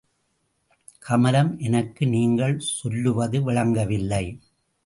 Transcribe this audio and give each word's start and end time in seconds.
கமலம் 0.99 1.51
எனக்கு 1.57 2.07
நீங்கள் 2.07 2.57
சொல்லுவது 2.71 3.43
விளங்கவில்லை. 3.43 4.25